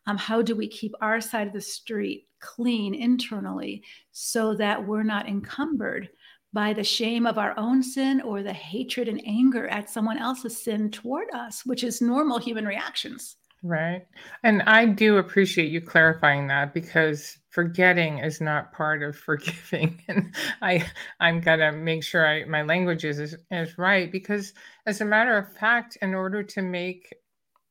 [0.09, 5.03] um, how do we keep our side of the street clean internally so that we're
[5.03, 6.09] not encumbered
[6.51, 10.63] by the shame of our own sin or the hatred and anger at someone else's
[10.63, 13.35] sin toward us, which is normal human reactions.
[13.61, 14.07] Right.
[14.43, 20.01] And I do appreciate you clarifying that because forgetting is not part of forgiving.
[20.07, 20.85] And I
[21.19, 24.53] I'm gonna make sure I my language is, is, is right because
[24.85, 27.13] as a matter of fact, in order to make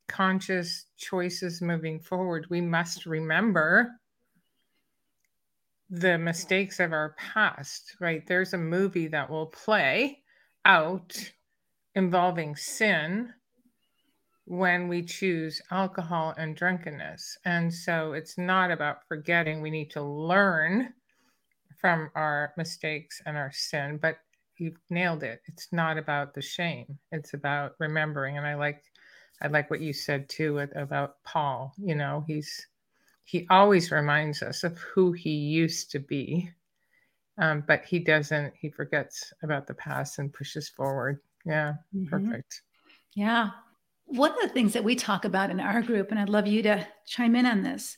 [0.09, 3.93] conscious choices moving forward, we must remember
[5.91, 8.27] the mistakes of our past, right?
[8.27, 10.23] There's a movie that will play
[10.65, 11.17] out
[11.95, 13.33] involving sin
[14.49, 17.37] when we choose alcohol and drunkenness.
[17.45, 19.61] And so it's not about forgetting.
[19.61, 20.95] We need to learn
[21.79, 24.17] from our mistakes and our sin, but
[24.57, 25.43] you've nailed it.
[25.47, 28.39] It's not about the shame, it's about remembering.
[28.39, 28.83] And I like
[29.43, 31.75] I like what you said too about Paul.
[31.77, 32.67] You know, he's
[33.25, 36.51] he always reminds us of who he used to be,
[37.37, 38.55] um, but he doesn't.
[38.59, 41.21] He forgets about the past and pushes forward.
[41.45, 42.07] Yeah, mm-hmm.
[42.07, 42.63] perfect.
[43.15, 43.51] Yeah,
[44.09, 46.63] one of the things that we talk about in our group, and I'd love you
[46.63, 47.97] to chime in on this.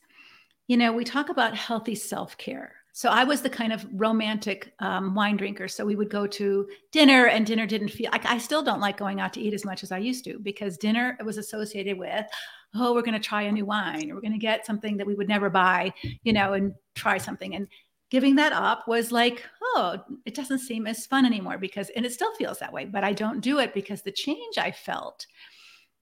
[0.66, 4.74] You know, we talk about healthy self care so I was the kind of romantic
[4.80, 5.68] um, wine drinker.
[5.68, 8.96] So we would go to dinner, and dinner didn't feel like I still don't like
[8.96, 12.26] going out to eat as much as I used to because dinner was associated with,
[12.74, 15.06] oh, we're going to try a new wine, or we're going to get something that
[15.06, 15.92] we would never buy,
[16.24, 17.54] you know, and try something.
[17.54, 17.68] And
[18.10, 22.12] giving that up was like, oh, it doesn't seem as fun anymore because, and it
[22.12, 25.26] still feels that way, but I don't do it because the change I felt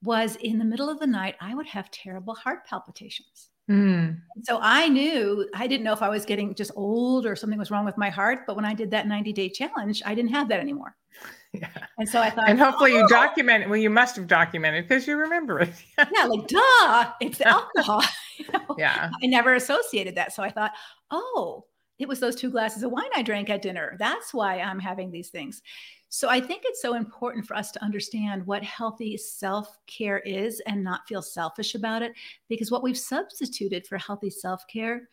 [0.01, 3.49] was in the middle of the night, I would have terrible heart palpitations.
[3.69, 4.19] Mm.
[4.43, 7.69] So I knew I didn't know if I was getting just old or something was
[7.69, 8.39] wrong with my heart.
[8.47, 10.95] But when I did that 90 day challenge, I didn't have that anymore.
[11.51, 11.67] Yeah.
[11.97, 12.97] And so I thought, and hopefully oh.
[12.99, 13.69] you document it.
[13.69, 15.71] Well, you must have documented because you remember it.
[15.97, 18.03] yeah, like duh, it's the alcohol.
[18.37, 18.75] you know?
[18.77, 19.09] Yeah.
[19.23, 20.31] I never associated that.
[20.31, 20.73] So I thought,
[21.09, 21.65] oh,
[21.97, 23.95] it was those two glasses of wine I drank at dinner.
[23.97, 25.63] That's why I'm having these things.
[26.09, 30.59] So I think it's so important for us to understand what healthy self care is
[30.65, 32.13] and not feel selfish about it,
[32.49, 35.07] because what we've substituted for healthy self care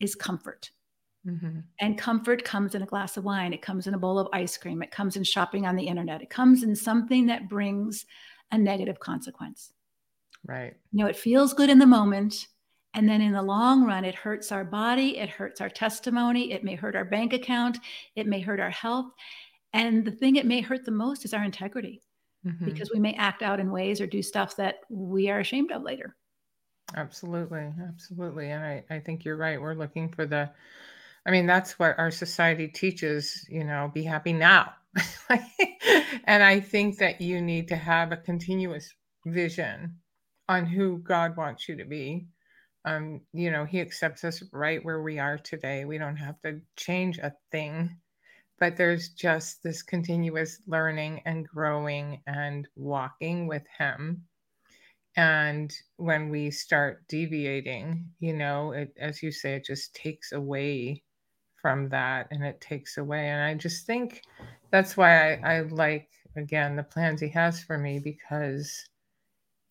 [0.00, 0.70] is comfort.
[1.26, 1.60] Mm-hmm.
[1.78, 4.56] And comfort comes in a glass of wine, it comes in a bowl of ice
[4.58, 8.04] cream, it comes in shopping on the internet, it comes in something that brings
[8.50, 9.72] a negative consequence.
[10.44, 10.74] Right.
[10.90, 12.48] You know, it feels good in the moment.
[12.94, 16.62] And then in the long run, it hurts our body, it hurts our testimony, it
[16.62, 17.78] may hurt our bank account,
[18.16, 19.06] it may hurt our health.
[19.72, 22.02] And the thing it may hurt the most is our integrity
[22.44, 22.64] Mhm.
[22.64, 25.82] because we may act out in ways or do stuff that we are ashamed of
[25.82, 26.16] later.
[26.94, 28.50] Absolutely, absolutely.
[28.50, 29.60] And I, I think you're right.
[29.60, 30.50] We're looking for the,
[31.26, 34.74] I mean, that's what our society teaches, you know, be happy now.
[36.24, 38.92] and I think that you need to have a continuous
[39.26, 40.00] vision
[40.48, 42.28] on who God wants you to be.
[42.84, 45.84] Um, you know, He accepts us right where we are today.
[45.84, 47.96] We don't have to change a thing,
[48.62, 54.22] but there's just this continuous learning and growing and walking with Him.
[55.16, 61.02] And when we start deviating you know it, as you say it just takes away
[61.60, 63.30] from that and it takes away.
[63.30, 64.22] And i just think
[64.70, 68.86] that's why I, I like again the plans he has for me because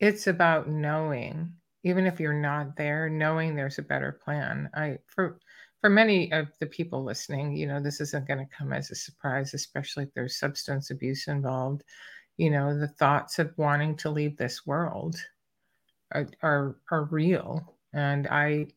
[0.01, 1.53] it's about knowing
[1.85, 4.69] even if you're not there knowing there's a better plan.
[4.75, 5.39] I for
[5.81, 8.95] for many of the people listening you know this isn't going to come as a
[8.95, 11.83] surprise especially if there's substance abuse involved.
[12.37, 15.15] You know the thoughts of wanting to leave this world
[16.13, 17.75] are are, are real.
[17.93, 18.67] And i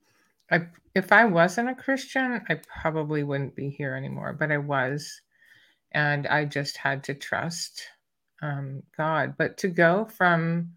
[0.51, 5.21] i if i wasn't a christian i probably wouldn't be here anymore but i was.
[5.93, 7.89] And i just had to trust
[8.43, 9.35] um, god.
[9.39, 10.73] But to go from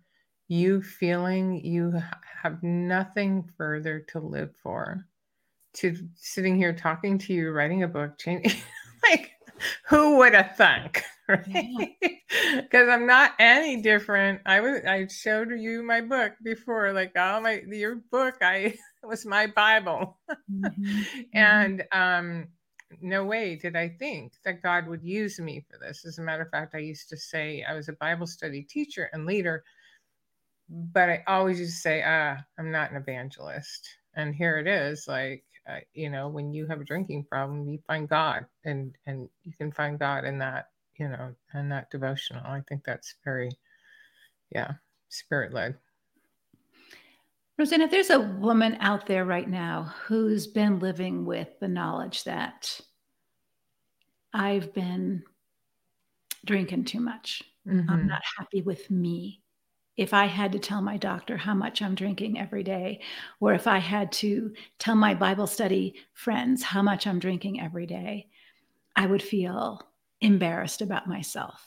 [0.47, 1.93] you feeling you
[2.41, 5.05] have nothing further to live for
[5.73, 8.59] to sitting here talking to you writing a book changing
[9.09, 9.31] like
[9.87, 11.95] who would have thunk right?
[12.55, 14.41] Because i'm not any different.
[14.45, 19.25] I was i showed you my book before like oh my your book i was
[19.25, 20.17] my bible.
[20.49, 21.21] Mm-hmm.
[21.33, 22.47] and um
[23.01, 26.05] no way did i think that god would use me for this.
[26.05, 29.09] As a matter of fact i used to say i was a bible study teacher
[29.11, 29.63] and leader
[30.69, 33.89] but i always used to say ah i'm not an evangelist.
[34.13, 37.79] And here it is like uh, you know when you have a drinking problem you
[37.87, 42.43] find god and and you can find god in that you know and that devotional.
[42.45, 43.51] I think that's very
[44.51, 44.73] yeah
[45.09, 45.75] spirit led
[47.57, 51.67] Rose Ann, if there's a woman out there right now who's been living with the
[51.67, 52.79] knowledge that
[54.31, 55.23] I've been
[56.45, 57.89] drinking too much, mm-hmm.
[57.89, 59.41] I'm not happy with me,
[59.97, 63.01] if I had to tell my doctor how much I'm drinking every day,
[63.39, 67.87] or if I had to tell my Bible study friends how much I'm drinking every
[67.87, 68.27] day,
[68.95, 69.81] I would feel
[70.21, 71.65] embarrassed about myself.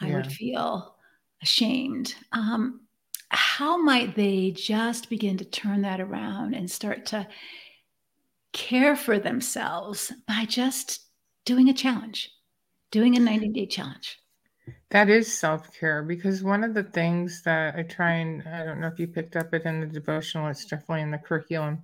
[0.00, 0.96] I would feel
[1.42, 2.14] ashamed.
[2.32, 2.82] Um,
[3.30, 7.26] how might they just begin to turn that around and start to
[8.52, 11.00] care for themselves by just
[11.44, 12.30] doing a challenge,
[12.90, 14.18] doing a 90 day challenge?
[14.90, 18.80] That is self care because one of the things that I try and I don't
[18.80, 21.82] know if you picked up it in the devotional, it's definitely in the curriculum,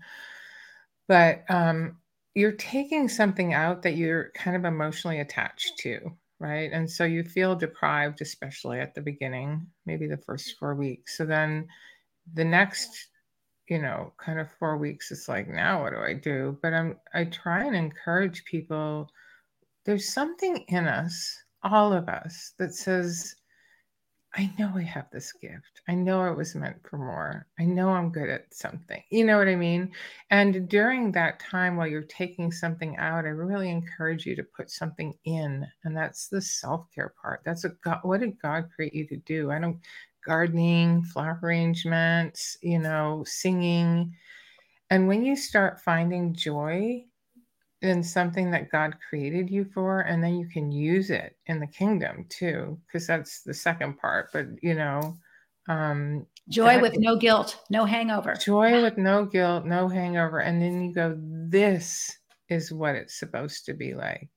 [1.09, 1.99] but um,
[2.35, 6.01] you're taking something out that you're kind of emotionally attached to,
[6.41, 6.71] right?
[6.73, 11.17] And so you feel deprived, especially at the beginning, maybe the first four weeks.
[11.17, 11.69] So then
[12.33, 13.09] the next,
[13.69, 16.59] you know, kind of four weeks, it's like, now what do I do?
[16.63, 19.11] But I'm, I try and encourage people.
[19.85, 23.35] There's something in us all of us that says,
[24.37, 25.81] I know I have this gift.
[25.87, 27.47] I know it was meant for more.
[27.61, 29.01] I know I'm good at something.
[29.11, 29.93] You know what I mean?
[30.31, 34.71] And during that time while you're taking something out, I really encourage you to put
[34.71, 35.65] something in.
[35.85, 37.43] And that's the self care part.
[37.45, 39.53] That's a God, what did God create you to do?
[39.53, 39.79] I don't
[40.27, 44.17] gardening, flower arrangements, you know, singing.
[44.91, 47.05] And when you start finding joy
[47.85, 51.67] in something that God created you for, and then you can use it in the
[51.67, 54.31] kingdom too, because that's the second part.
[54.33, 55.17] But you know,
[55.69, 58.35] um, joy with no guilt, no hangover.
[58.35, 62.11] Joy with no guilt, no hangover, and then you go, "This
[62.49, 64.29] is what it's supposed to be like.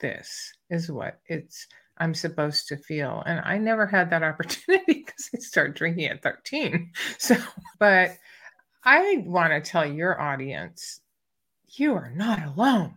[0.00, 1.66] This is what it's."
[1.98, 3.22] I'm supposed to feel.
[3.26, 6.90] And I never had that opportunity because I started drinking at 13.
[7.18, 7.36] So,
[7.78, 8.16] but
[8.84, 11.01] I want to tell your audience
[11.78, 12.94] you are not alone.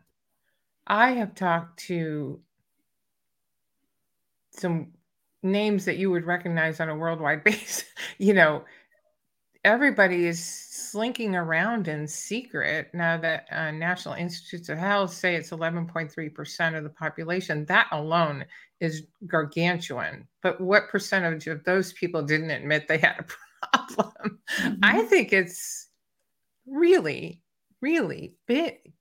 [0.88, 2.40] I have talked to
[4.52, 4.88] some
[5.44, 7.86] names that you would recognize on a worldwide basis.
[8.18, 8.64] you know,
[9.64, 15.50] everybody is slinking around in secret now that uh, National Institutes of Health say it's
[15.50, 17.66] 11.3% of the population.
[17.66, 18.46] That alone
[18.80, 20.28] is gargantuan.
[20.42, 24.40] But what percentage of those people didn't admit they had a problem?
[24.60, 24.80] Mm-hmm.
[24.84, 25.88] I think it's
[26.68, 27.42] really
[27.86, 28.94] really big.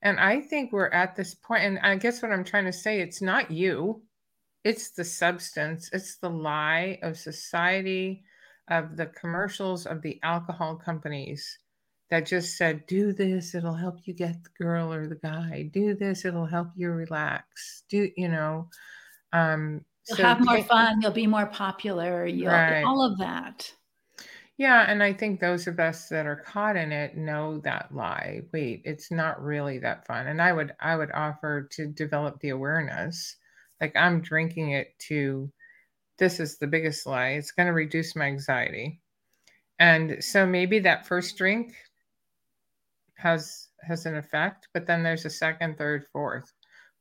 [0.00, 3.00] And I think we're at this point, and I guess what I'm trying to say,
[3.00, 4.02] it's not you,
[4.64, 8.24] it's the substance, it's the lie of society,
[8.68, 11.58] of the commercials, of the alcohol companies
[12.10, 15.68] that just said, do this, it'll help you get the girl or the guy.
[15.72, 17.82] Do this, it'll help you relax.
[17.90, 18.68] Do, you know,
[19.32, 22.84] um, you'll so have more fun, you'll be more popular, you'll right.
[22.84, 23.70] all of that.
[24.58, 28.42] Yeah, and I think those of us that are caught in it know that lie.
[28.52, 30.26] Wait, it's not really that fun.
[30.26, 33.36] And I would I would offer to develop the awareness.
[33.80, 35.52] Like I'm drinking it to
[36.18, 37.30] this is the biggest lie.
[37.30, 39.02] It's going to reduce my anxiety.
[39.80, 41.74] And so maybe that first drink
[43.16, 46.52] has has an effect, but then there's a second, third, fourth.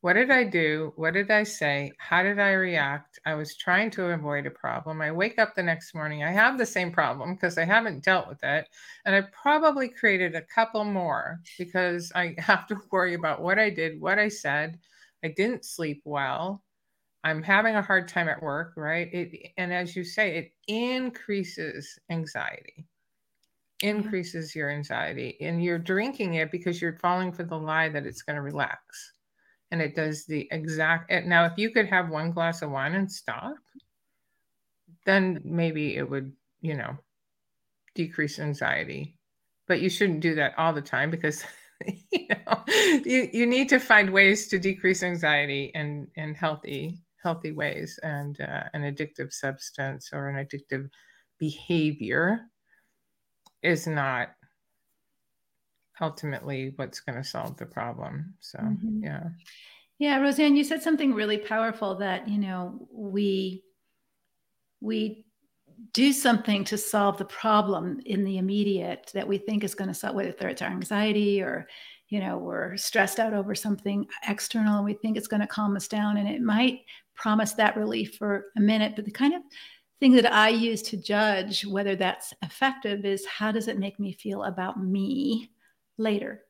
[0.05, 0.93] What did I do?
[0.97, 1.91] What did I say?
[1.97, 3.17] How did I react?
[3.25, 5.01] I was trying to avoid a problem.
[5.01, 6.23] I wake up the next morning.
[6.23, 8.67] I have the same problem because I haven't dealt with it.
[9.05, 13.71] And I probably created a couple more because I have to worry about what I
[13.71, 14.77] did, what I said.
[15.23, 16.61] I didn't sleep well.
[17.23, 19.11] I'm having a hard time at work, right?
[19.11, 22.85] It, and as you say, it increases anxiety,
[23.81, 25.35] increases your anxiety.
[25.41, 29.13] And you're drinking it because you're falling for the lie that it's going to relax
[29.75, 33.11] and it does the exact now if you could have one glass of wine and
[33.11, 33.55] stop
[35.05, 36.97] then maybe it would you know
[37.93, 39.17] decrease anxiety.
[39.67, 41.43] But you shouldn't do that all the time because
[42.11, 42.63] you know
[43.03, 48.39] you, you need to find ways to decrease anxiety in in healthy healthy ways and
[48.39, 50.87] uh, an addictive substance or an addictive
[51.39, 52.41] behavior
[53.63, 54.29] is not
[56.01, 58.33] ultimately what's going to solve the problem.
[58.39, 59.03] So, mm-hmm.
[59.03, 59.23] yeah.
[59.97, 63.63] Yeah, Rose Ann, you said something really powerful that, you know, we
[64.81, 65.25] we
[65.93, 69.93] do something to solve the problem in the immediate that we think is going to
[69.93, 71.67] solve whether it's our anxiety or
[72.09, 75.75] you know we're stressed out over something external and we think it's going to calm
[75.75, 76.81] us down and it might
[77.15, 79.41] promise that relief for a minute but the kind of
[79.99, 84.13] thing that i use to judge whether that's effective is how does it make me
[84.13, 85.49] feel about me
[85.97, 86.41] later.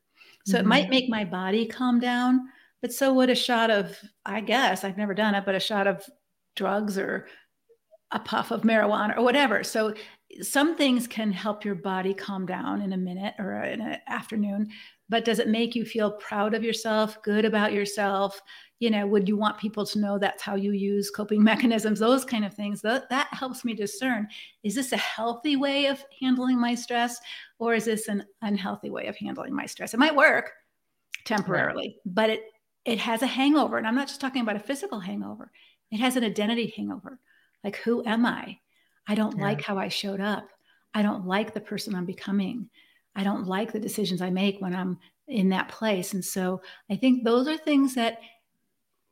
[0.45, 0.65] So mm-hmm.
[0.65, 2.41] it might make my body calm down,
[2.81, 5.87] but so would a shot of, I guess, I've never done it, but a shot
[5.87, 6.03] of
[6.55, 7.27] drugs or
[8.11, 9.63] a puff of marijuana or whatever.
[9.63, 9.93] So
[10.41, 14.69] some things can help your body calm down in a minute or in an afternoon,
[15.09, 18.41] but does it make you feel proud of yourself, good about yourself?
[18.79, 21.99] You know, would you want people to know that's how you use coping mechanisms?
[21.99, 22.81] Those kind of things.
[22.81, 24.27] That, that helps me discern
[24.63, 27.17] is this a healthy way of handling my stress
[27.59, 29.93] or is this an unhealthy way of handling my stress?
[29.93, 30.51] It might work
[31.25, 32.15] temporarily, right.
[32.15, 32.43] but it
[32.85, 33.77] it has a hangover.
[33.77, 35.51] And I'm not just talking about a physical hangover.
[35.91, 37.19] It has an identity hangover.
[37.63, 38.59] Like who am I?
[39.07, 39.43] I don't yeah.
[39.43, 40.47] like how I showed up.
[40.93, 42.69] I don't like the person I'm becoming.
[43.15, 46.13] I don't like the decisions I make when I'm in that place.
[46.13, 48.19] And so I think those are things that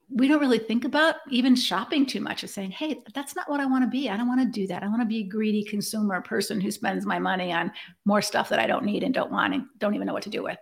[0.10, 3.60] we don't really think about even shopping too much is saying, hey, that's not what
[3.60, 4.10] I want to be.
[4.10, 4.84] I don't want to do that.
[4.84, 7.72] I want to be a greedy consumer person who spends my money on
[8.06, 10.30] more stuff that I don't need and don't want and don't even know what to
[10.30, 10.60] do with.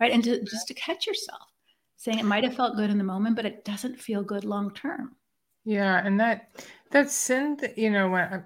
[0.00, 0.12] Right.
[0.12, 1.42] And to, just to catch yourself
[1.96, 4.72] saying it might have felt good in the moment, but it doesn't feel good long
[4.72, 5.16] term.
[5.64, 6.00] Yeah.
[6.04, 6.50] And that,
[6.90, 8.42] that sin, you know, when uh,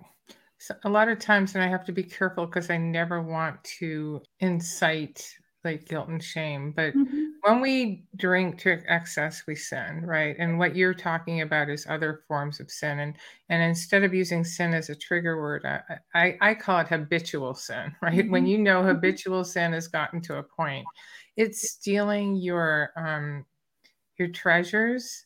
[0.85, 4.23] a lot of times, and I have to be careful because I never want to
[4.41, 5.29] incite
[5.65, 6.73] like guilt and shame.
[6.73, 7.25] But mm-hmm.
[7.43, 10.35] when we drink to excess, we sin, right?
[10.39, 13.01] And what you're talking about is other forms of sin.
[13.01, 13.15] And
[13.49, 15.81] and instead of using sin as a trigger word, I
[16.15, 18.15] I, I call it habitual sin, right?
[18.15, 18.31] Mm-hmm.
[18.31, 18.89] When you know mm-hmm.
[18.89, 20.87] habitual sin has gotten to a point,
[21.37, 23.45] it's stealing your um
[24.19, 25.25] your treasures,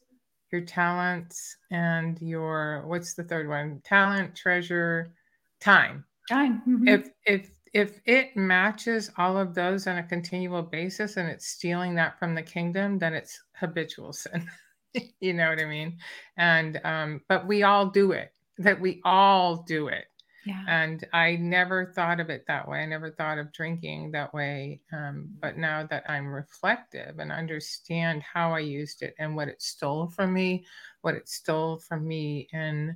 [0.53, 3.80] your talents, and your what's the third one?
[3.85, 5.12] Talent, treasure,
[5.61, 6.05] time.
[6.28, 6.62] Time.
[6.66, 6.89] Mm-hmm.
[6.89, 11.97] If if if it matches all of those on a continual basis and it's stealing
[11.97, 14.49] that from the kingdom, then it's habitual sin.
[15.20, 15.99] you know what I mean?
[16.37, 18.33] And um, but we all do it.
[18.59, 20.05] That we all do it.
[20.47, 20.62] Yeah.
[20.68, 22.81] And I never thought of it that way.
[22.81, 24.81] I never thought of drinking that way.
[24.93, 29.61] Um, but now that I'm reflective and understand how I used it and what it
[29.61, 30.64] stole from me,
[31.01, 32.95] what it stole from me in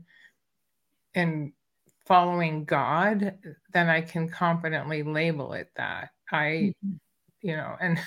[1.14, 1.53] in
[2.09, 3.34] following God,
[3.74, 6.11] then I can confidently label it that.
[6.32, 6.92] I, mm-hmm.
[7.42, 8.00] you know, and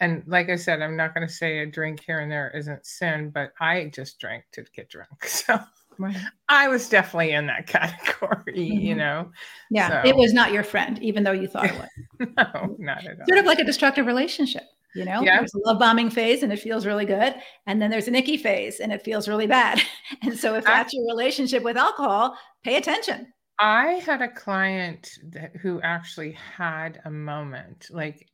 [0.00, 2.84] and like I said, I'm not going to say a drink here and there isn't
[2.84, 5.10] sin, but I just drank to get drunk.
[5.28, 5.60] So
[5.98, 6.16] right.
[6.48, 8.86] I was definitely in that category, mm-hmm.
[8.86, 9.30] you know.
[9.70, 10.08] Yeah, so.
[10.08, 12.28] it was not your friend, even though you thought it was.
[12.36, 13.26] no, not at all.
[13.28, 14.64] Sort of like a destructive relationship.
[14.94, 15.38] You know, yeah.
[15.38, 17.34] there's a love bombing phase and it feels really good.
[17.66, 19.80] And then there's an icky phase and it feels really bad.
[20.22, 23.32] And so if that's I, your relationship with alcohol, pay attention.
[23.62, 28.28] I had a client that, who actually had a moment, like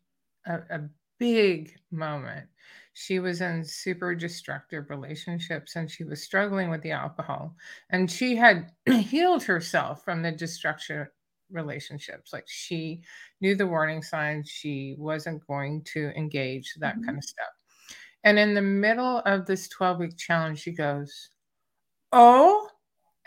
[0.46, 0.80] a, a
[1.18, 2.46] big moment.
[2.94, 7.54] She was in super destructive relationships and she was struggling with the alcohol.
[7.90, 11.06] And she had healed herself from the destruction
[11.50, 12.32] relationships.
[12.32, 13.02] Like she
[13.42, 17.04] knew the warning signs, she wasn't going to engage, that mm-hmm.
[17.04, 17.52] kind of stuff.
[18.24, 21.28] And in the middle of this 12 week challenge, she goes,
[22.12, 22.70] Oh,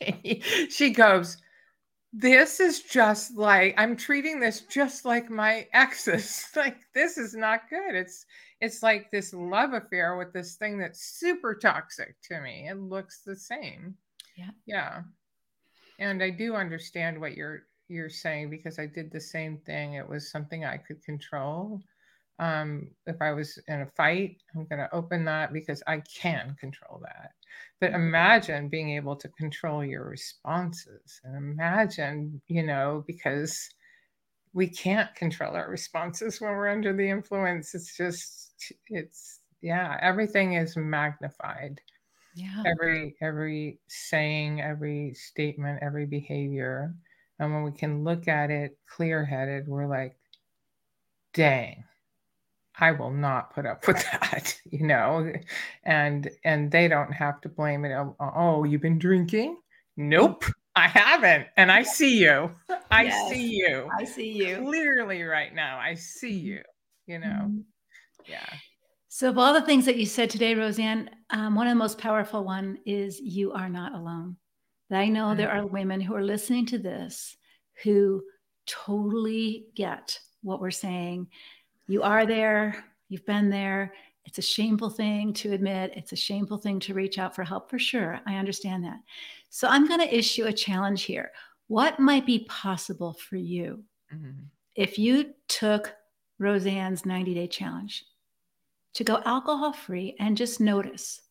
[0.70, 1.38] she goes,
[2.12, 6.46] This is just like I'm treating this just like my exes.
[6.56, 7.94] like this is not good.
[7.94, 8.24] It's
[8.60, 12.68] it's like this love affair with this thing that's super toxic to me.
[12.68, 13.94] It looks the same.
[14.36, 14.50] Yeah.
[14.66, 15.02] Yeah.
[15.98, 19.94] And I do understand what you're you're saying because I did the same thing.
[19.94, 21.80] It was something I could control.
[22.38, 26.54] Um, if I was in a fight, I'm going to open that because I can
[26.60, 27.32] control that.
[27.80, 33.70] But imagine being able to control your responses and imagine, you know, because
[34.52, 37.74] we can't control our responses when we're under the influence.
[37.74, 41.80] It's just, it's, yeah, everything is magnified.
[42.34, 42.62] Yeah.
[42.66, 46.94] Every, every saying, every statement, every behavior.
[47.38, 50.16] And when we can look at it clear headed, we're like,
[51.34, 51.84] dang,
[52.80, 55.32] I will not put up with that, you know,
[55.84, 57.92] and and they don't have to blame it.
[57.92, 59.58] Oh, oh you've been drinking?
[59.96, 60.44] Nope,
[60.76, 62.50] I haven't, and I see you.
[62.90, 63.88] I yes, see you.
[63.98, 65.78] I see you clearly right now.
[65.78, 66.46] I see mm-hmm.
[66.46, 66.62] you.
[67.06, 67.60] You know, mm-hmm.
[68.26, 68.46] yeah.
[69.08, 71.78] So, of all the things that you said today, Rose Ann, um, one of the
[71.78, 74.36] most powerful one is you are not alone.
[74.90, 75.38] I know mm-hmm.
[75.38, 77.36] there are women who are listening to this
[77.82, 78.22] who
[78.66, 81.28] totally get what we're saying
[81.88, 83.92] you are there, you've been there.
[84.24, 85.92] It's a shameful thing to admit.
[85.96, 88.20] It's a shameful thing to reach out for help for sure.
[88.26, 89.00] I understand that.
[89.48, 91.32] So I'm going to issue a challenge here.
[91.68, 93.82] What might be possible for you
[94.14, 94.32] mm-hmm.
[94.74, 95.94] if you took
[96.38, 98.04] Rose Ann's 90 day challenge
[98.94, 101.22] to go alcohol free and just notice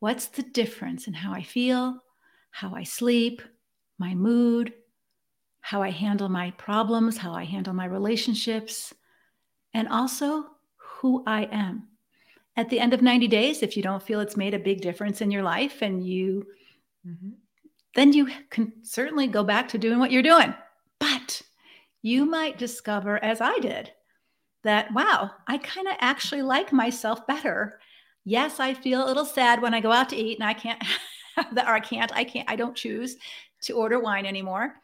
[0.00, 2.02] what's the difference in how I feel,
[2.50, 3.40] how I sleep,
[3.98, 4.72] my mood,
[5.60, 8.92] how I handle my problems, how I handle my relationships,
[9.76, 10.46] and also
[10.76, 11.88] who I am.
[12.56, 15.20] At the end of 90 days, if you don't feel it's made a big difference
[15.20, 16.46] in your life and you,
[17.06, 17.32] mm-hmm.
[17.94, 20.54] then you can certainly go back to doing what you're doing.
[20.98, 21.42] But
[22.00, 23.92] you might discover, as I did,
[24.64, 27.78] that wow, I kind of actually like myself better.
[28.24, 30.82] Yes, I feel a little sad when I go out to eat and I can't,
[31.38, 33.18] or I can't, I can't, I don't choose
[33.64, 34.76] to order wine anymore.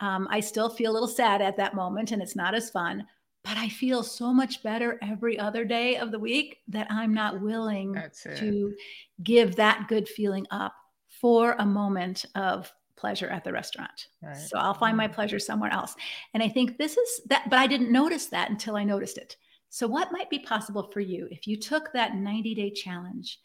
[0.00, 3.06] Um, I still feel a little sad at that moment and it's not as fun
[3.44, 7.40] but I feel so much better every other day of the week that I'm not
[7.40, 7.94] willing
[8.36, 8.74] to
[9.22, 10.74] give that good feeling up
[11.20, 14.08] for a moment of pleasure at the restaurant.
[14.22, 14.36] Right.
[14.36, 15.12] So I'll find my mm.
[15.12, 15.94] pleasure somewhere else.
[16.32, 19.36] And I think this is that, but I didn't notice that until I noticed it.
[19.68, 23.40] So, what might be possible for you if you took that 90 day challenge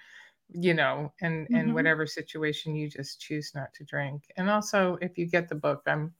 [0.52, 1.54] you know, and mm-hmm.
[1.54, 4.24] and whatever situation you just choose not to drink.
[4.36, 6.12] And also if you get the book, I'm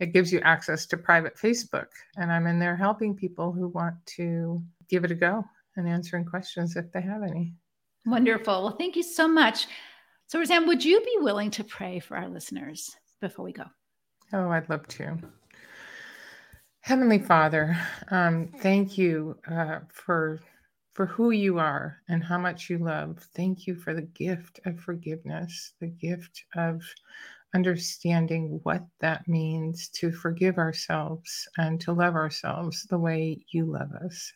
[0.00, 3.94] it gives you access to private Facebook and I'm in there helping people who want
[4.16, 5.44] to give it a go
[5.76, 7.54] and answering questions if they have any.
[8.04, 8.62] Wonderful.
[8.62, 9.66] Well, thank you so much.
[10.26, 13.64] So, Rose Ann, would you be willing to pray for our listeners before we go?
[14.32, 15.18] Oh, I'd love to.
[16.82, 17.76] Heavenly Father,
[18.10, 20.40] um, thank you uh, for
[20.94, 23.26] for who you are and how much you love.
[23.36, 26.82] Thank you for the gift of forgiveness, the gift of
[27.54, 33.92] understanding what that means to forgive ourselves and to love ourselves the way you love
[34.04, 34.32] us,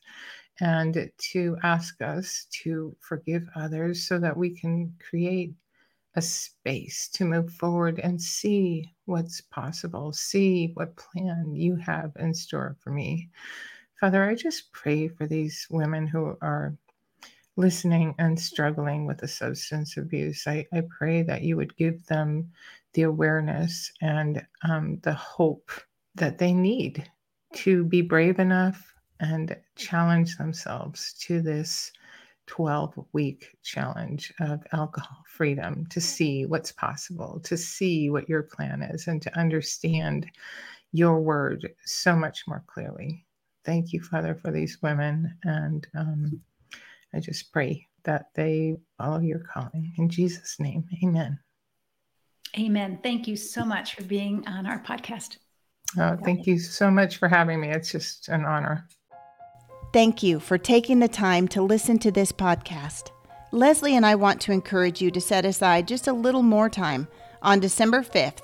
[0.61, 5.53] and to ask us to forgive others so that we can create
[6.17, 12.35] a space to move forward and see what's possible, see what plan you have in
[12.35, 13.29] store for me.
[14.01, 16.75] Father, I just pray for these women who are
[17.57, 20.47] listening and struggling with the substance abuse.
[20.47, 22.51] I, I pray that you would give them
[22.93, 25.71] the awareness and um, the hope
[26.15, 27.11] that they need
[27.55, 31.93] to be brave enough and challenge themselves to this
[32.47, 38.83] 12 week challenge of alcohol freedom to see what's possible, to see what your plan
[38.83, 40.27] is, and to understand
[40.93, 43.25] your word so much more clearly.
[43.65, 45.37] Thank you, Father, for these women.
[45.43, 46.41] And um,
[47.13, 49.93] I just pray that they follow your calling.
[49.99, 51.39] In Jesus' name, amen.
[52.59, 52.99] Amen.
[53.03, 55.37] Thank you so much for being on our podcast.
[55.99, 57.69] Oh, thank you so much for having me.
[57.69, 58.89] It's just an honor.
[59.93, 63.13] Thank you for taking the time to listen to this podcast.
[63.53, 67.09] Leslie and I want to encourage you to set aside just a little more time
[67.41, 68.43] on December 5th,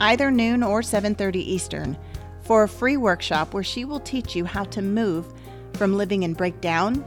[0.00, 1.98] either noon or 7:30 Eastern,
[2.42, 5.32] for a free workshop where she will teach you how to move
[5.74, 7.04] from living in breakdown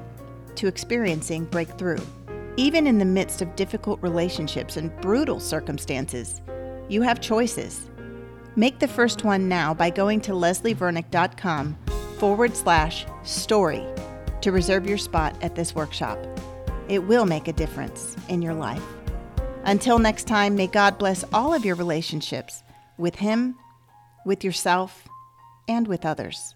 [0.56, 2.04] to experiencing breakthrough.
[2.58, 6.42] Even in the midst of difficult relationships and brutal circumstances,
[6.90, 7.90] you have choices.
[8.56, 11.78] Make the first one now by going to leslievernick.com
[12.20, 13.86] forward slash story
[14.41, 16.20] to reserve your spot at this workshop.
[16.88, 18.84] It will make a difference in your life.
[19.63, 22.63] Until next time, may God bless all of your relationships
[22.97, 23.55] with Him,
[24.26, 25.07] with yourself,
[25.68, 26.55] and with others.